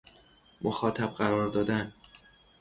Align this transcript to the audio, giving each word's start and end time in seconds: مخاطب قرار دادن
مخاطب 0.61 1.13
قرار 1.13 1.49
دادن 1.49 1.93